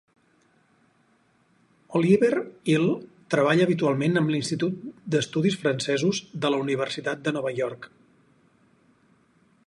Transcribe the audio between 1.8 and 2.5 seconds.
Olivier